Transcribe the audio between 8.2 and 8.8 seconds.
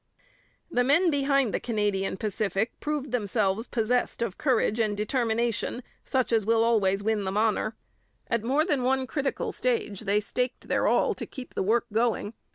At more